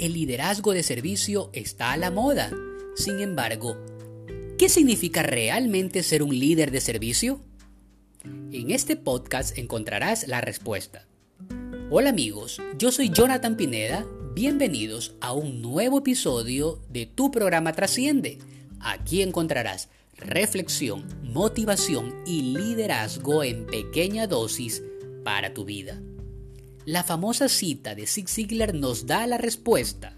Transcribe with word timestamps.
el 0.00 0.14
liderazgo 0.14 0.72
de 0.72 0.82
servicio 0.82 1.50
está 1.52 1.92
a 1.92 1.96
la 1.98 2.10
moda. 2.10 2.50
Sin 2.96 3.20
embargo, 3.20 3.76
¿qué 4.58 4.70
significa 4.70 5.22
realmente 5.22 6.02
ser 6.02 6.22
un 6.22 6.36
líder 6.36 6.70
de 6.70 6.80
servicio? 6.80 7.42
En 8.24 8.70
este 8.70 8.96
podcast 8.96 9.58
encontrarás 9.58 10.26
la 10.26 10.40
respuesta. 10.40 11.06
Hola 11.90 12.10
amigos, 12.10 12.62
yo 12.78 12.90
soy 12.92 13.10
Jonathan 13.10 13.58
Pineda, 13.58 14.06
bienvenidos 14.34 15.16
a 15.20 15.34
un 15.34 15.60
nuevo 15.60 15.98
episodio 15.98 16.80
de 16.88 17.04
tu 17.04 17.30
programa 17.30 17.74
Trasciende. 17.74 18.38
Aquí 18.80 19.20
encontrarás 19.20 19.90
reflexión, 20.16 21.04
motivación 21.22 22.22
y 22.26 22.54
liderazgo 22.54 23.44
en 23.44 23.66
pequeña 23.66 24.26
dosis 24.26 24.82
para 25.24 25.52
tu 25.52 25.66
vida. 25.66 26.00
La 26.90 27.04
famosa 27.04 27.48
cita 27.48 27.94
de 27.94 28.04
Zig 28.04 28.28
Ziglar 28.28 28.74
nos 28.74 29.06
da 29.06 29.24
la 29.28 29.38
respuesta. 29.38 30.16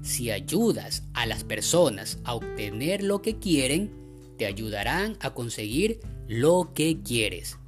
Si 0.00 0.30
ayudas 0.30 1.02
a 1.12 1.26
las 1.26 1.44
personas 1.44 2.18
a 2.24 2.34
obtener 2.34 3.02
lo 3.02 3.20
que 3.20 3.38
quieren, 3.38 3.92
te 4.38 4.46
ayudarán 4.46 5.18
a 5.20 5.34
conseguir 5.34 6.00
lo 6.26 6.72
que 6.74 7.02
quieres. 7.02 7.58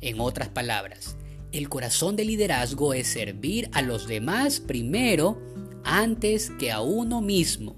En 0.00 0.20
otras 0.20 0.48
palabras, 0.48 1.16
el 1.50 1.68
corazón 1.68 2.14
del 2.14 2.28
liderazgo 2.28 2.94
es 2.94 3.08
servir 3.08 3.68
a 3.72 3.82
los 3.82 4.06
demás 4.06 4.60
primero 4.60 5.42
antes 5.82 6.50
que 6.60 6.70
a 6.70 6.82
uno 6.82 7.20
mismo. 7.20 7.74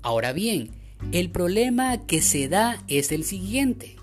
Ahora 0.00 0.32
bien, 0.32 0.70
el 1.12 1.30
problema 1.30 2.06
que 2.06 2.22
se 2.22 2.48
da 2.48 2.82
es 2.88 3.12
el 3.12 3.24
siguiente. 3.24 3.97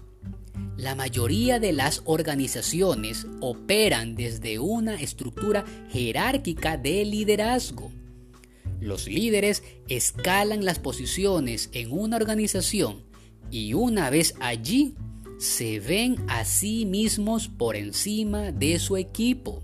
La 0.77 0.93
mayoría 0.93 1.59
de 1.59 1.71
las 1.71 2.01
organizaciones 2.03 3.27
operan 3.39 4.15
desde 4.15 4.59
una 4.59 4.95
estructura 4.95 5.63
jerárquica 5.89 6.75
de 6.75 7.05
liderazgo. 7.05 7.91
Los 8.81 9.07
líderes 9.07 9.63
escalan 9.87 10.65
las 10.65 10.79
posiciones 10.79 11.69
en 11.71 11.93
una 11.93 12.17
organización 12.17 13.03
y 13.49 13.73
una 13.73 14.09
vez 14.09 14.35
allí 14.41 14.95
se 15.37 15.79
ven 15.79 16.17
a 16.27 16.43
sí 16.43 16.85
mismos 16.85 17.47
por 17.47 17.77
encima 17.77 18.51
de 18.51 18.77
su 18.79 18.97
equipo. 18.97 19.63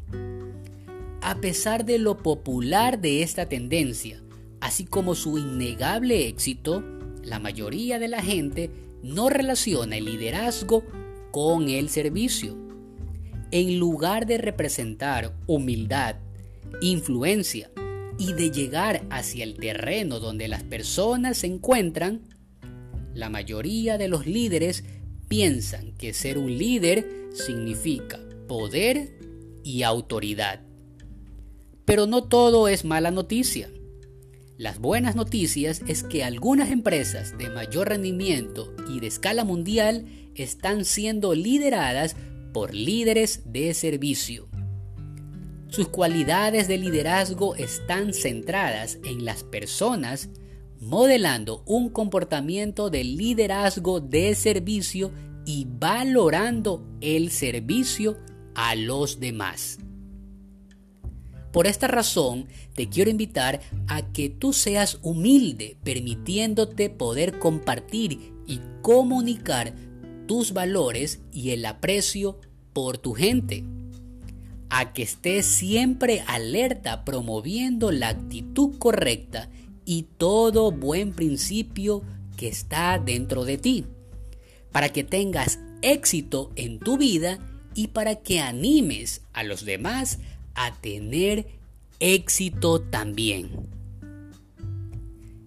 A 1.22 1.36
pesar 1.42 1.86
de 1.86 2.00
lo 2.00 2.18
popular 2.18 3.02
de 3.02 3.22
esta 3.22 3.48
tendencia, 3.48 4.22
así 4.62 4.86
como 4.86 5.14
su 5.16 5.38
innegable 5.38 6.28
éxito, 6.30 6.84
la 7.22 7.40
mayoría 7.40 8.00
de 8.00 8.08
la 8.08 8.22
gente 8.22 8.72
no 9.04 9.30
relaciona 9.30 9.98
el 9.98 10.06
liderazgo 10.06 10.84
con 11.32 11.70
el 11.70 11.90
servicio. 11.90 12.58
En 13.52 13.80
lugar 13.80 14.26
de 14.26 14.38
representar 14.38 15.34
humildad, 15.48 16.16
influencia 16.82 17.72
y 18.18 18.34
de 18.34 18.52
llegar 18.52 19.04
hacia 19.10 19.44
el 19.44 19.56
terreno 19.56 20.20
donde 20.20 20.48
las 20.48 20.64
personas 20.64 21.40
se 21.40 21.48
encuentran, 21.48 22.22
la 23.14 23.30
mayoría 23.30 23.98
de 23.98 24.08
los 24.08 24.26
líderes 24.26 24.84
piensan 25.28 25.94
que 25.94 26.14
ser 26.14 26.38
un 26.38 26.58
líder 26.58 27.30
significa 27.34 28.20
poder 28.48 29.18
y 29.64 29.84
autoridad. 29.84 30.62
Pero 31.86 32.06
no 32.08 32.24
todo 32.24 32.68
es 32.68 32.86
mala 32.86 33.12
noticia. 33.12 33.70
Las 34.58 34.80
buenas 34.80 35.16
noticias 35.16 35.82
es 35.88 36.04
que 36.04 36.24
algunas 36.24 36.70
empresas 36.70 37.38
de 37.38 37.50
mayor 37.50 37.90
rendimiento 37.90 38.74
y 38.88 39.00
de 39.00 39.08
escala 39.08 39.44
mundial 39.44 40.06
están 40.36 40.86
siendo 40.86 41.34
lideradas 41.34 42.16
por 42.54 42.74
líderes 42.74 43.42
de 43.46 43.74
servicio. 43.74 44.48
Sus 45.70 45.88
cualidades 45.88 46.68
de 46.68 46.78
liderazgo 46.78 47.56
están 47.56 48.14
centradas 48.14 49.00
en 49.06 49.24
las 49.24 49.44
personas, 49.44 50.30
modelando 50.82 51.64
un 51.66 51.90
comportamiento 51.90 52.90
de 52.90 53.06
liderazgo 53.06 54.02
de 54.02 54.36
servicio 54.36 55.12
y 55.46 55.66
valorando 55.70 56.86
el 57.00 57.32
servicio 57.32 58.18
a 58.54 58.76
los 58.76 59.20
demás. 59.22 59.80
Por 61.52 61.68
esta 61.68 61.88
razón, 61.88 62.48
te 62.76 62.88
quiero 62.88 63.10
invitar 63.10 63.60
a 63.88 64.02
que 64.14 64.30
tú 64.30 64.54
seas 64.54 65.00
humilde, 65.02 65.78
permitiéndote 65.84 66.90
poder 66.90 67.40
compartir 67.40 68.34
y 68.48 68.62
comunicar 68.82 69.74
tus 70.28 70.54
valores 70.54 71.20
y 71.34 71.50
el 71.50 71.66
aprecio 71.66 72.40
por 72.72 72.98
tu 72.98 73.14
gente. 73.14 73.66
A 74.70 74.94
que 74.94 75.04
estés 75.04 75.46
siempre 75.46 76.24
alerta 76.28 77.04
promoviendo 77.04 77.92
la 77.92 78.10
actitud 78.10 78.78
correcta 78.78 79.50
y 79.84 80.04
todo 80.18 80.72
buen 80.72 81.12
principio 81.12 82.02
que 82.38 82.48
está 82.48 82.98
dentro 82.98 83.44
de 83.44 83.58
ti. 83.58 83.86
Para 84.72 84.88
que 84.90 85.04
tengas 85.04 85.60
éxito 85.82 86.52
en 86.56 86.80
tu 86.80 86.98
vida 86.98 87.40
y 87.76 87.88
para 87.88 88.16
que 88.16 88.40
animes 88.40 89.22
a 89.34 89.44
los 89.44 89.66
demás 89.66 90.20
a 90.56 90.74
tener 90.76 91.48
éxito 92.00 92.82
también. 92.82 93.50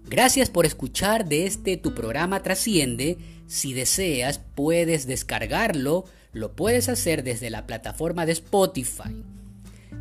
Gracias 0.06 0.50
por 0.50 0.66
escuchar 0.66 1.26
de 1.26 1.46
este 1.46 1.76
tu 1.76 1.94
programa 1.94 2.42
Trasciende. 2.42 3.18
Si 3.46 3.72
deseas, 3.72 4.40
puedes 4.54 5.06
descargarlo. 5.06 6.04
Lo 6.32 6.52
puedes 6.52 6.88
hacer 6.88 7.24
desde 7.24 7.50
la 7.50 7.66
plataforma 7.66 8.26
de 8.26 8.32
Spotify. 8.32 9.14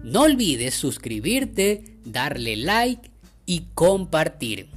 No 0.04 0.22
olvides 0.22 0.74
suscribirte, 0.74 1.84
darle 2.06 2.58
like 2.58 3.10
y 3.46 3.68
compartir. 3.74 4.68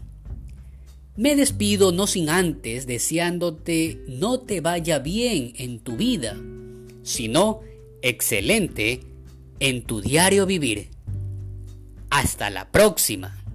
Me 1.16 1.34
despido 1.34 1.92
no 1.92 2.06
sin 2.06 2.28
antes 2.28 2.86
deseándote 2.86 4.02
no 4.06 4.40
te 4.40 4.60
vaya 4.60 4.98
bien 4.98 5.54
en 5.56 5.80
tu 5.80 5.96
vida, 5.96 6.36
sino 7.02 7.60
excelente 8.02 9.00
en 9.60 9.82
tu 9.82 10.00
diario 10.00 10.46
vivir. 10.46 10.90
Hasta 12.10 12.50
la 12.50 12.70
próxima. 12.70 13.45